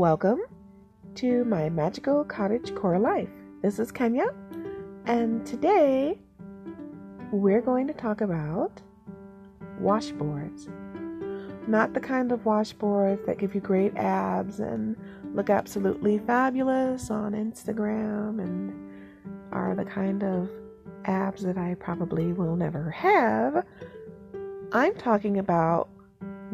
[0.00, 0.40] welcome
[1.14, 3.28] to my magical cottage core life.
[3.60, 4.32] This is Kenya,
[5.04, 6.18] and today
[7.30, 8.80] we're going to talk about
[9.78, 10.68] washboards.
[11.68, 14.96] Not the kind of washboards that give you great abs and
[15.34, 18.72] look absolutely fabulous on Instagram and
[19.52, 20.48] are the kind of
[21.04, 23.66] abs that I probably will never have.
[24.72, 25.90] I'm talking about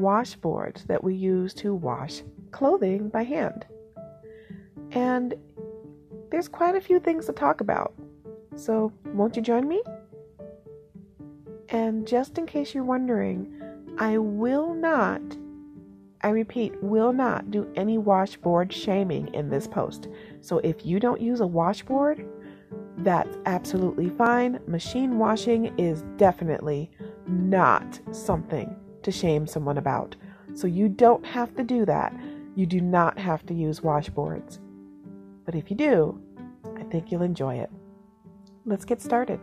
[0.01, 3.67] washboards that we use to wash clothing by hand.
[4.93, 5.35] And
[6.31, 7.95] there's quite a few things to talk about.
[8.55, 9.83] So, won't you join me?
[11.69, 13.53] And just in case you're wondering,
[13.99, 15.21] I will not,
[16.23, 20.09] I repeat, will not do any washboard shaming in this post.
[20.41, 22.27] So, if you don't use a washboard,
[22.99, 24.59] that's absolutely fine.
[24.67, 26.91] Machine washing is definitely
[27.27, 30.17] not something to shame someone about.
[30.55, 32.15] So you don't have to do that.
[32.57, 34.61] You do not have to use washboards.
[35.45, 36.19] But if you do,
[36.75, 37.71] I think you'll enjoy it.
[38.65, 39.39] Let's get started.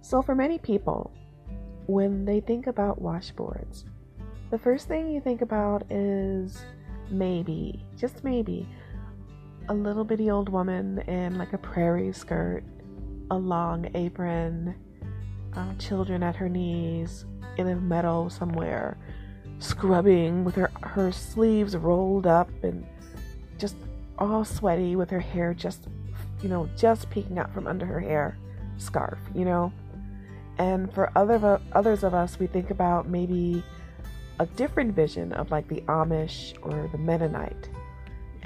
[0.00, 1.12] So, for many people,
[1.86, 3.84] when they think about washboards,
[4.50, 6.58] the first thing you think about is
[7.10, 8.66] maybe, just maybe,
[9.68, 12.62] a little bitty old woman in like a prairie skirt,
[13.30, 14.74] a long apron,
[15.54, 17.24] uh, children at her knees
[17.56, 18.96] in a meadow somewhere,
[19.58, 22.86] scrubbing with her, her sleeves rolled up and
[23.58, 23.76] just
[24.18, 25.88] all sweaty with her hair just,
[26.42, 28.38] you know, just peeking out from under her hair
[28.76, 29.72] scarf, you know.
[30.58, 33.62] And for other others of us, we think about maybe
[34.38, 37.68] a different vision of like the Amish or the Mennonite.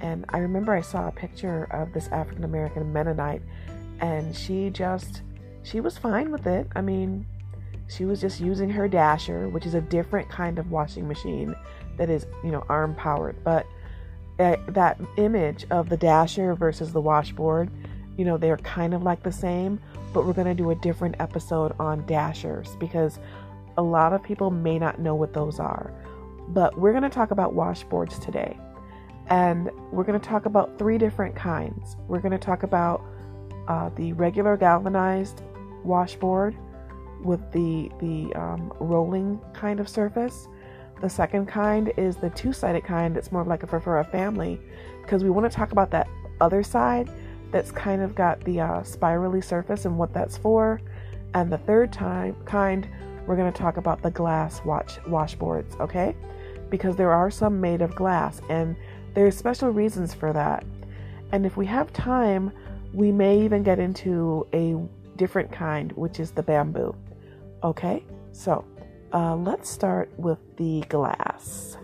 [0.01, 3.43] And I remember I saw a picture of this African American Mennonite
[4.01, 5.23] and she just
[5.63, 6.67] she was fine with it.
[6.75, 7.27] I mean,
[7.89, 11.55] she was just using her dasher, which is a different kind of washing machine
[11.97, 13.43] that is, you know, arm powered.
[13.45, 13.67] But
[14.39, 17.71] eh, that image of the dasher versus the washboard,
[18.17, 19.81] you know, they're kind of like the same,
[20.15, 23.19] but we're going to do a different episode on dashers because
[23.77, 25.93] a lot of people may not know what those are,
[26.49, 28.57] but we're going to talk about washboards today.
[29.31, 31.97] And we're going to talk about three different kinds.
[32.09, 33.03] We're going to talk about
[33.69, 35.43] uh, the regular galvanized
[35.85, 36.57] washboard
[37.23, 40.49] with the, the um, rolling kind of surface.
[41.01, 44.05] The second kind is the two sided kind that's more like a, for, for a
[44.05, 44.61] family
[45.03, 46.09] because we want to talk about that
[46.41, 47.11] other side
[47.53, 50.81] that's kind of got the uh, spirally surface and what that's for.
[51.35, 52.89] And the third time kind
[53.27, 56.17] we're going to talk about the glass watch washboards, okay?
[56.69, 58.77] Because there are some made of glass and
[59.15, 60.65] there's special reasons for that.
[61.33, 62.53] And if we have time,
[62.93, 64.77] we may even get into a
[65.17, 66.95] different kind, which is the bamboo.
[67.63, 68.05] Okay?
[68.33, 68.65] So,
[69.13, 71.77] uh, let's start with the glass.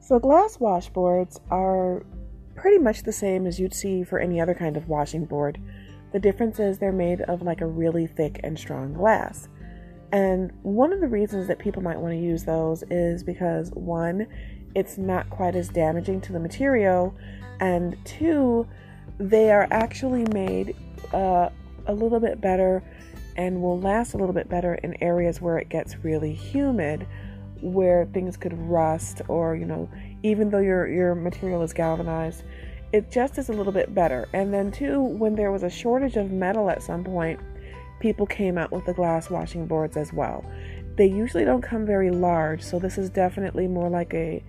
[0.00, 2.04] So, glass washboards are
[2.54, 5.60] pretty much the same as you'd see for any other kind of washing board.
[6.12, 9.48] The difference is they're made of like a really thick and strong glass.
[10.12, 14.26] And one of the reasons that people might want to use those is because one,
[14.74, 17.14] it's not quite as damaging to the material,
[17.60, 18.66] and two,
[19.18, 20.76] they are actually made
[21.12, 21.48] uh,
[21.86, 22.82] a little bit better
[23.36, 27.06] and will last a little bit better in areas where it gets really humid
[27.60, 29.88] where things could rust or you know
[30.22, 32.42] even though your your material is galvanized
[32.96, 34.26] it just is a little bit better.
[34.32, 37.38] And then too when there was a shortage of metal at some point
[38.00, 40.44] people came out with the glass washing boards as well.
[40.96, 44.42] They usually don't come very large so this is definitely more like a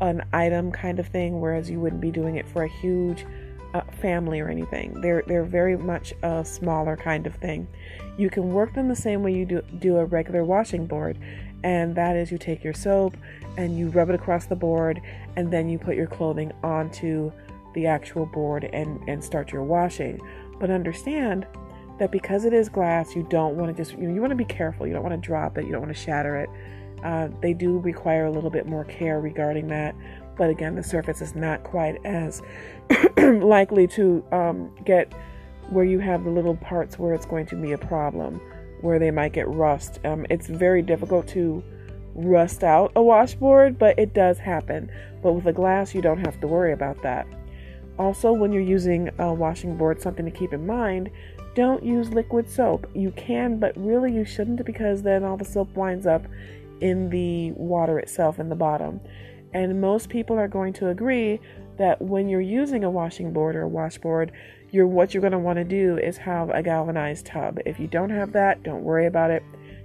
[0.00, 3.26] an item kind of thing whereas you wouldn't be doing it for a huge
[3.74, 5.00] uh, family or anything.
[5.00, 7.66] They're they're very much a smaller kind of thing.
[8.16, 11.18] You can work them the same way you do do a regular washing board
[11.64, 13.16] and that is you take your soap
[13.56, 15.00] and you rub it across the board
[15.34, 17.32] and then you put your clothing onto
[17.78, 20.20] the actual board and, and start your washing.
[20.58, 21.46] But understand
[22.00, 24.36] that because it is glass, you don't want to just, you know, you want to
[24.36, 24.86] be careful.
[24.86, 26.50] You don't want to drop it, you don't want to shatter it.
[27.04, 29.94] Uh, they do require a little bit more care regarding that.
[30.36, 32.42] But again, the surface is not quite as
[33.16, 35.12] likely to um, get
[35.70, 38.40] where you have the little parts where it's going to be a problem
[38.80, 40.00] where they might get rust.
[40.04, 41.62] Um, it's very difficult to
[42.14, 44.90] rust out a washboard, but it does happen.
[45.22, 47.26] But with a glass, you don't have to worry about that.
[47.98, 51.10] Also, when you're using a washing board, something to keep in mind
[51.58, 52.86] don't use liquid soap.
[52.94, 56.24] You can, but really you shouldn't because then all the soap winds up
[56.80, 59.00] in the water itself in the bottom.
[59.52, 61.40] And most people are going to agree
[61.76, 64.30] that when you're using a washing board or a washboard,
[64.70, 67.58] you're what you're going to want to do is have a galvanized tub.
[67.66, 69.42] If you don't have that, don't worry about it.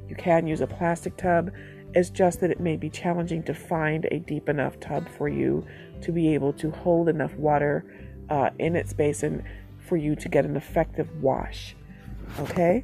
[0.07, 1.49] You can use a plastic tub.
[1.93, 5.65] It's just that it may be challenging to find a deep enough tub for you
[6.01, 7.85] to be able to hold enough water
[8.29, 9.43] uh, in its basin
[9.77, 11.75] for you to get an effective wash.
[12.39, 12.83] Okay?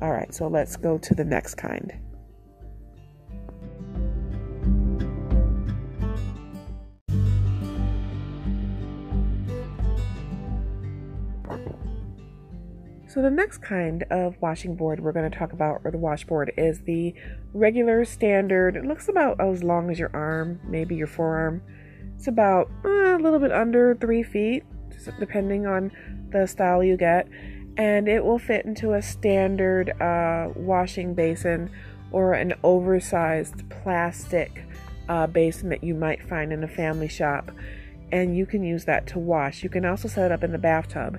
[0.00, 1.92] All right, so let's go to the next kind.
[13.12, 16.50] So the next kind of washing board we're going to talk about, or the washboard,
[16.56, 17.12] is the
[17.52, 18.74] regular standard.
[18.74, 21.60] It looks about as long as your arm, maybe your forearm.
[22.16, 24.64] It's about uh, a little bit under three feet,
[25.20, 25.92] depending on
[26.30, 27.28] the style you get,
[27.76, 31.70] and it will fit into a standard uh, washing basin
[32.12, 34.64] or an oversized plastic
[35.10, 37.50] uh, basin that you might find in a family shop.
[38.10, 39.62] And you can use that to wash.
[39.62, 41.18] You can also set it up in the bathtub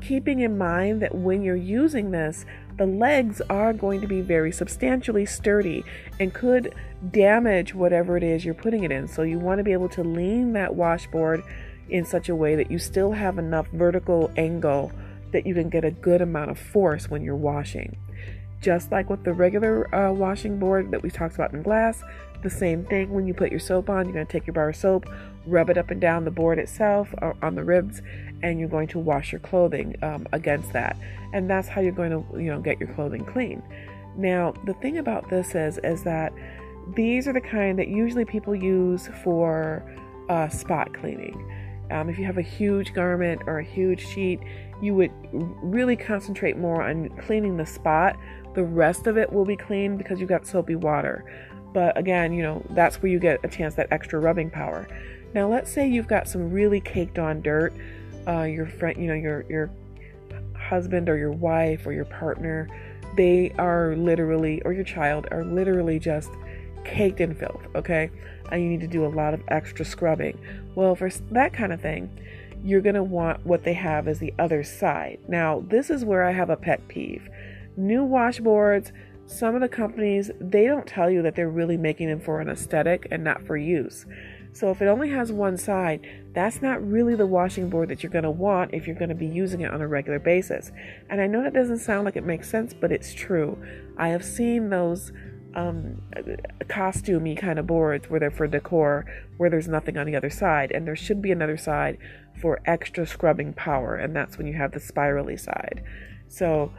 [0.00, 2.44] keeping in mind that when you're using this,
[2.76, 5.84] the legs are going to be very substantially sturdy
[6.18, 6.74] and could
[7.10, 9.06] damage whatever it is you're putting it in.
[9.06, 11.42] So you want to be able to lean that washboard
[11.88, 14.90] in such a way that you still have enough vertical angle
[15.32, 17.96] that you can get a good amount of force when you're washing.
[18.60, 22.02] Just like with the regular uh, washing board that we talked about in glass,
[22.42, 24.70] the same thing when you put your soap on, you're going to take your bar
[24.70, 25.06] of soap,
[25.46, 28.00] rub it up and down the board itself or on the ribs,
[28.44, 30.98] and you're going to wash your clothing um, against that.
[31.32, 33.62] And that's how you're going to, you know, get your clothing clean.
[34.16, 36.32] Now, the thing about this is, is that
[36.94, 39.82] these are the kind that usually people use for
[40.28, 41.50] uh, spot cleaning.
[41.90, 44.40] Um, if you have a huge garment or a huge sheet,
[44.82, 48.16] you would really concentrate more on cleaning the spot.
[48.54, 51.24] The rest of it will be clean because you've got soapy water.
[51.72, 54.86] But again, you know, that's where you get a chance that extra rubbing power.
[55.32, 57.72] Now, let's say you've got some really caked on dirt
[58.26, 59.70] uh, your friend, you know, your your
[60.56, 62.68] husband or your wife or your partner,
[63.16, 66.30] they are literally, or your child are literally just
[66.84, 67.62] caked in filth.
[67.74, 68.10] Okay,
[68.50, 70.38] and you need to do a lot of extra scrubbing.
[70.74, 72.10] Well, for that kind of thing,
[72.62, 75.18] you're gonna want what they have as the other side.
[75.28, 77.28] Now, this is where I have a pet peeve.
[77.76, 78.92] New washboards
[79.26, 82.48] some of the companies they don't tell you that they're really making them for an
[82.48, 84.04] aesthetic and not for use
[84.54, 88.12] so if it only has one side, that's not really the washing board that you're
[88.12, 90.70] going to want if you're going to be using it on a regular basis.
[91.10, 93.58] And I know that doesn't sound like it makes sense, but it's true.
[93.96, 95.10] I have seen those
[95.56, 96.00] um,
[96.66, 99.04] costumey kind of boards where they're for decor,
[99.38, 101.98] where there's nothing on the other side, and there should be another side
[102.40, 105.82] for extra scrubbing power, and that's when you have the spirally side.
[106.28, 106.72] So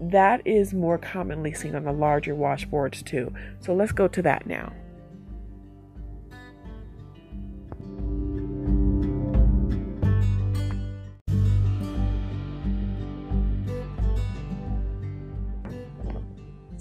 [0.00, 3.32] that is more commonly seen on the larger washboards too.
[3.60, 4.72] So let's go to that now.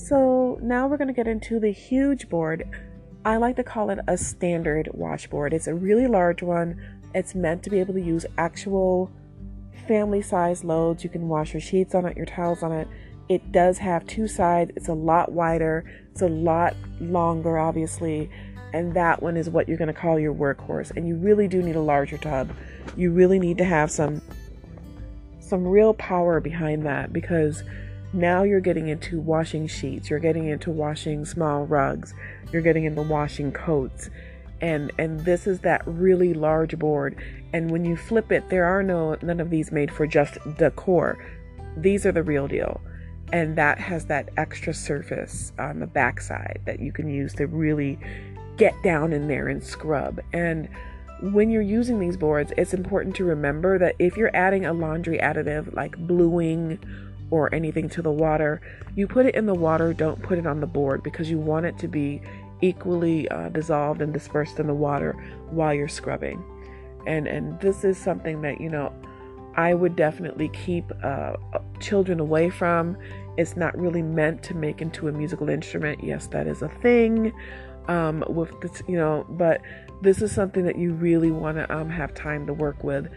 [0.09, 2.67] So now we're going to get into the huge board.
[3.23, 5.53] I like to call it a standard washboard.
[5.53, 6.81] It's a really large one.
[7.13, 9.11] It's meant to be able to use actual
[9.87, 11.03] family size loads.
[11.03, 12.87] You can wash your sheets on it, your towels on it.
[13.29, 14.71] It does have two sides.
[14.75, 15.85] It's a lot wider.
[16.09, 18.31] It's a lot longer, obviously.
[18.73, 20.89] And that one is what you're going to call your workhorse.
[20.89, 22.51] And you really do need a larger tub.
[22.97, 24.23] You really need to have some
[25.39, 27.63] some real power behind that because
[28.13, 32.13] now you're getting into washing sheets, you're getting into washing small rugs,
[32.51, 34.09] you're getting into washing coats.
[34.61, 37.15] And and this is that really large board.
[37.53, 41.17] And when you flip it, there are no none of these made for just decor.
[41.77, 42.81] These are the real deal.
[43.31, 47.99] And that has that extra surface on the backside that you can use to really
[48.57, 50.19] get down in there and scrub.
[50.33, 50.67] And
[51.21, 55.19] when you're using these boards, it's important to remember that if you're adding a laundry
[55.19, 56.79] additive like bluing
[57.31, 58.61] or anything to the water,
[58.95, 61.65] you put it in the water, don't put it on the board because you want
[61.65, 62.21] it to be
[62.61, 65.13] equally uh, dissolved and dispersed in the water
[65.49, 66.43] while you're scrubbing.
[67.07, 68.93] And and this is something that you know
[69.55, 71.33] I would definitely keep uh,
[71.79, 72.97] children away from.
[73.37, 76.03] It's not really meant to make into a musical instrument.
[76.03, 77.33] Yes, that is a thing.
[77.87, 79.61] Um, with this, you know, but
[80.01, 83.09] this is something that you really want to um, have time to work with.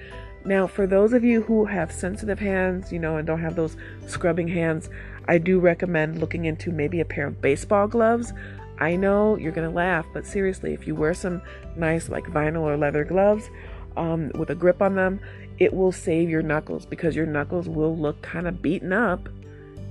[0.45, 3.77] Now, for those of you who have sensitive hands, you know, and don't have those
[4.07, 4.91] scrubbing hands,
[5.29, 8.33] I do recommend looking into maybe a pair of baseball gloves.
[8.79, 11.43] I know you're to laugh, but seriously, if you wear some
[11.77, 13.49] nice, like vinyl or leather gloves
[13.97, 15.21] um, with a grip on them,
[15.59, 19.29] it will save your knuckles because your knuckles will look kind of beaten up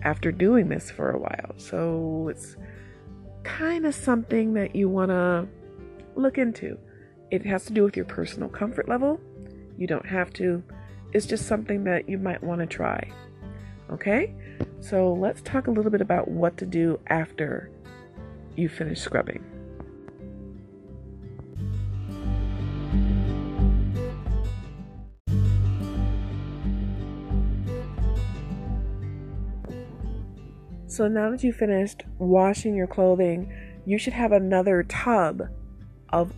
[0.03, 1.53] after doing this for a while.
[1.55, 2.57] So it's
[3.43, 5.47] kind of something that you want to
[6.15, 6.77] look into.
[7.29, 9.21] It has to do with your personal comfort level.
[9.77, 10.63] You don't have to.
[11.13, 13.09] It's just something that you might want to try.
[13.91, 14.33] Okay?
[14.79, 17.69] So let's talk a little bit about what to do after
[18.55, 19.43] you finish scrubbing.
[30.87, 33.51] So now that you finished washing your clothing,
[33.85, 35.43] you should have another tub
[36.09, 36.33] of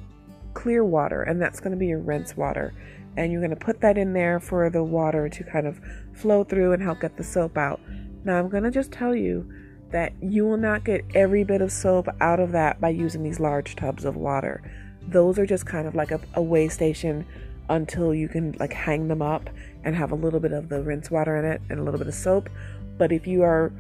[0.54, 2.72] clear water, and that's going to be your rinse water.
[3.16, 5.80] And you're going to put that in there for the water to kind of
[6.14, 7.80] flow through and help get the soap out.
[8.24, 9.50] Now, I'm going to just tell you
[9.92, 13.40] that you will not get every bit of soap out of that by using these
[13.40, 14.64] large tubs of water.
[15.08, 17.26] Those are just kind of like a, a way station
[17.70, 19.50] until you can like hang them up
[19.84, 22.08] and have a little bit of the rinse water in it and a little bit
[22.08, 22.50] of soap.
[22.98, 23.72] But if you are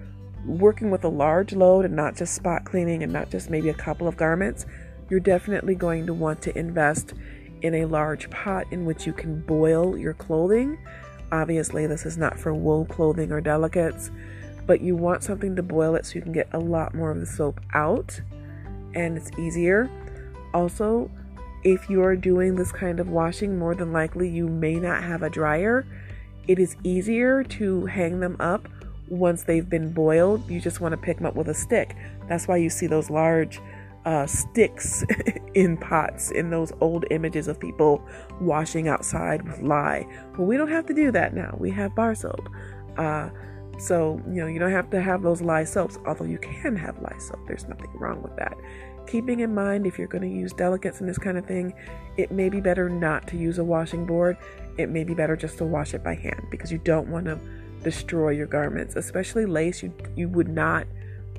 [0.45, 3.73] working with a large load and not just spot cleaning and not just maybe a
[3.73, 4.65] couple of garments,
[5.09, 7.13] you're definitely going to want to invest
[7.63, 10.77] in a large pot in which you can boil your clothing.
[11.31, 14.11] Obviously, this is not for wool clothing or delicates,
[14.67, 17.19] but you want something to boil it so you can get a lot more of
[17.19, 18.21] the soap out
[18.93, 19.89] and it's easier.
[20.53, 21.09] Also,
[21.63, 25.23] if you are doing this kind of washing, more than likely you may not have
[25.23, 25.87] a dryer.
[26.47, 28.67] It is easier to hang them up
[29.09, 31.95] once they've been boiled, you just want to pick them up with a stick.
[32.27, 33.61] That's why you see those large
[34.05, 35.03] uh, sticks
[35.53, 38.05] in pots in those old images of people
[38.41, 40.05] washing outside with lye.
[40.37, 41.55] Well, we don't have to do that now.
[41.59, 42.49] We have bar soap.
[42.97, 43.29] Uh,
[43.79, 47.01] so, you know, you don't have to have those lye soaps, although you can have
[47.01, 47.39] lye soap.
[47.47, 48.55] There's nothing wrong with that.
[49.07, 51.73] Keeping in mind, if you're going to use delicates and this kind of thing,
[52.17, 54.37] it may be better not to use a washing board.
[54.77, 57.39] It may be better just to wash it by hand because you don't want to
[57.83, 59.83] destroy your garments, especially lace.
[59.83, 60.87] You you would not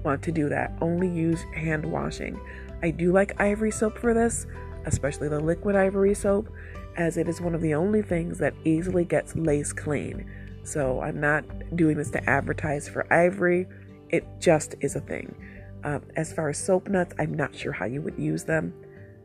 [0.04, 0.72] want to do that.
[0.80, 2.38] Only use hand washing.
[2.82, 4.46] I do like ivory soap for this,
[4.84, 6.48] especially the liquid ivory soap,
[6.96, 10.30] as it is one of the only things that easily gets lace clean.
[10.62, 11.44] So I'm not
[11.76, 13.66] doing this to advertise for ivory.
[14.10, 15.34] It just is a thing.
[15.82, 18.72] Um, as far as soap nuts, I'm not sure how you would use them.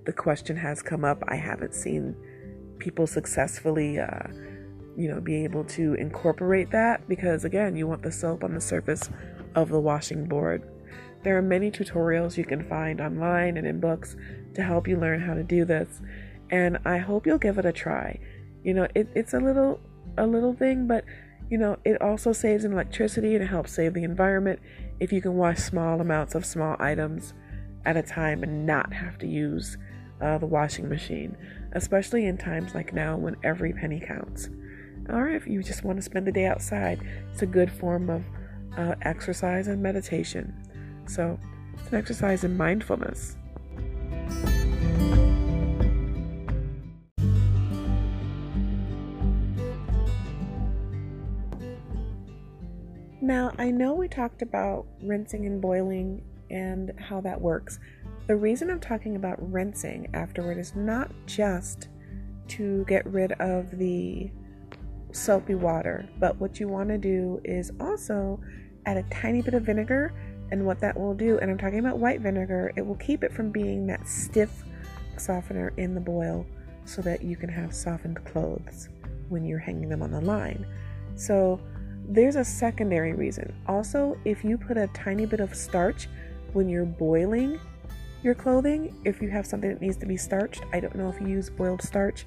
[0.06, 1.24] The question has come up.
[1.28, 2.16] I haven't seen
[2.80, 4.28] people successfully uh,
[5.00, 8.60] you know, be able to incorporate that because, again, you want the soap on the
[8.60, 9.10] surface
[9.62, 10.68] of the washing board.
[11.24, 14.16] There are many tutorials you can find online and in books
[14.56, 16.02] to help you learn how to do this,
[16.50, 18.20] and I hope you'll give it a try.
[18.64, 19.80] You know, it, it's a little
[20.18, 21.06] a little thing, but
[21.50, 24.60] you know, it also saves in electricity and it helps save the environment
[25.00, 27.34] if you can wash small amounts of small items
[27.86, 29.78] at a time and not have to use
[30.22, 31.36] uh, the washing machine,
[31.74, 34.50] especially in times like now when every penny counts
[35.10, 37.00] or if you just want to spend the day outside,
[37.32, 38.24] it's a good form of
[38.78, 40.54] uh, exercise and meditation.
[41.08, 41.40] So,
[41.74, 43.36] it's an exercise in mindfulness.
[53.22, 57.80] Now, I know we talked about rinsing and boiling and how that works.
[58.26, 61.90] The reason I'm talking about rinsing afterward is not just
[62.50, 64.32] to get rid of the
[65.12, 66.08] soapy water.
[66.20, 68.40] But what you want to do is also
[68.86, 70.14] add a tiny bit of vinegar.
[70.52, 73.32] And what that will do, and I'm talking about white vinegar, it will keep it
[73.32, 74.64] from being that stiff
[75.18, 76.46] softener in the boil
[76.86, 78.90] so that you can have softened clothes
[79.28, 80.66] when you're hanging them on the line.
[81.16, 81.60] So
[82.08, 83.54] there's a secondary reason.
[83.68, 86.08] Also, if you put a tiny bit of starch
[86.54, 87.60] when you're boiling
[88.24, 91.22] your clothing, if you have something that needs to be starched, I don't know if
[91.22, 92.26] you use boiled starch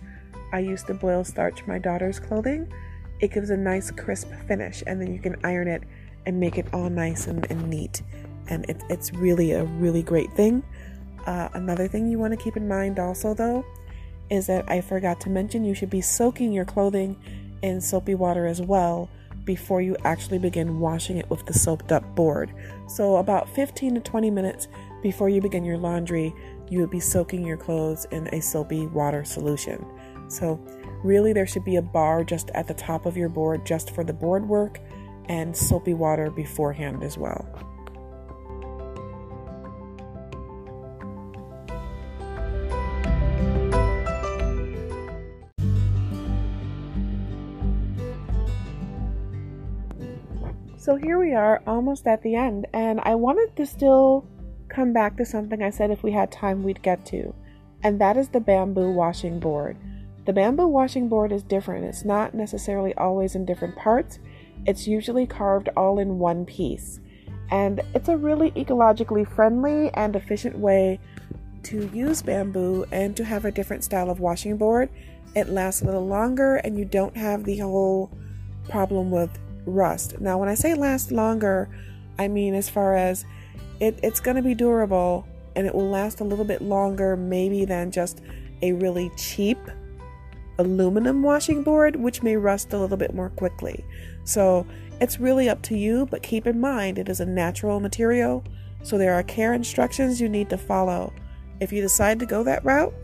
[0.52, 2.72] I used to boil starch my daughter's clothing.
[3.20, 5.82] It gives a nice crisp finish, and then you can iron it
[6.26, 8.02] and make it all nice and, and neat.
[8.48, 10.62] And it, it's really a really great thing.
[11.26, 13.64] Uh, another thing you want to keep in mind also, though,
[14.30, 17.16] is that I forgot to mention you should be soaking your clothing
[17.62, 19.08] in soapy water as well
[19.44, 22.52] before you actually begin washing it with the soaped up board.
[22.88, 24.68] So, about 15 to 20 minutes
[25.02, 26.34] before you begin your laundry,
[26.68, 29.84] you would be soaking your clothes in a soapy water solution.
[30.32, 30.58] So,
[31.04, 34.02] really, there should be a bar just at the top of your board just for
[34.02, 34.80] the board work
[35.28, 37.46] and soapy water beforehand as well.
[50.78, 54.26] So here we are, almost at the end, and I wanted to still
[54.68, 57.34] come back to something I said if we had time we'd get to,
[57.84, 59.76] and that is the bamboo washing board.
[60.24, 61.84] The bamboo washing board is different.
[61.84, 64.18] It's not necessarily always in different parts,
[64.64, 67.00] it's usually carved all in one piece.
[67.50, 71.00] And it's a really ecologically friendly and efficient way
[71.64, 74.88] to use bamboo and to have a different style of washing board.
[75.34, 78.10] It lasts a little longer and you don't have the whole
[78.68, 80.20] problem with rust.
[80.20, 81.68] Now, when I say last longer,
[82.18, 83.24] I mean as far as
[83.80, 85.26] it, it's going to be durable
[85.56, 88.22] and it will last a little bit longer, maybe than just
[88.62, 89.58] a really cheap
[90.58, 93.84] aluminum washing board, which may rust a little bit more quickly.
[94.24, 94.66] So
[95.00, 98.44] it's really up to you, but keep in mind it is a natural material,
[98.82, 101.12] so there are care instructions you need to follow.
[101.60, 102.94] If you decide to go that route,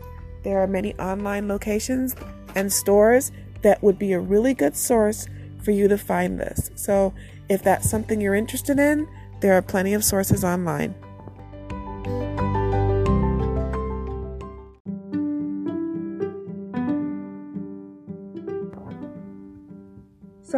[0.43, 2.15] there are many online locations
[2.55, 5.27] and stores that would be a really good source
[5.63, 6.71] for you to find this.
[6.75, 7.13] So
[7.49, 9.07] if that's something you're interested in,
[9.41, 10.95] there are plenty of sources online.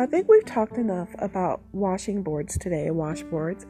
[0.01, 3.67] I think we've talked enough about washing boards today, washboards,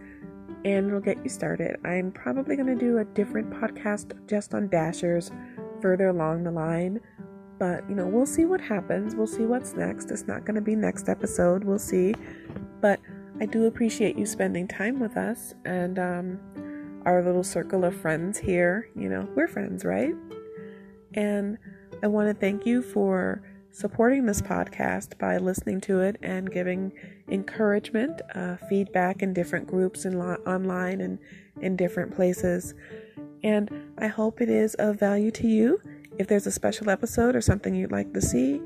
[0.63, 1.75] and it'll get you started.
[1.83, 5.29] I'm probably going to do a different podcast just on dashers
[5.81, 7.01] further along the line,
[7.59, 9.13] but you know, we'll see what happens.
[9.13, 10.09] We'll see what's next.
[10.09, 11.65] It's not going to be next episode.
[11.65, 12.15] We'll see.
[12.79, 13.01] But
[13.41, 18.38] I do appreciate you spending time with us and um, our little circle of friends
[18.38, 18.89] here.
[18.95, 20.13] You know, we're friends, right?
[21.13, 21.57] And
[22.01, 26.92] I want to thank you for supporting this podcast by listening to it and giving
[27.30, 31.20] encouragement, uh, feedback in different groups and lo- online and
[31.62, 32.74] in different places.
[33.44, 35.82] And I hope it is of value to you.
[36.20, 38.62] If there's a special episode or something you'd like to see,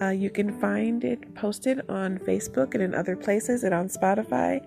[0.00, 4.60] uh, you can find it posted on Facebook and in other places and on Spotify.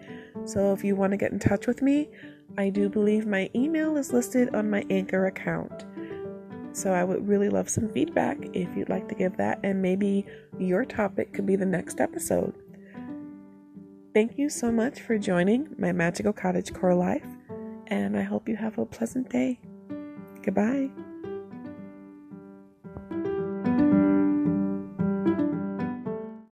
[0.46, 2.10] So if you want to get in touch with me,
[2.58, 5.86] I do believe my email is listed on my Anchor account.
[6.74, 10.26] So I would really love some feedback if you'd like to give that, and maybe
[10.58, 12.56] your topic could be the next episode.
[14.14, 17.28] Thank you so much for joining my magical cottage core life,
[17.88, 19.60] and I hope you have a pleasant day.
[20.44, 20.90] Goodbye.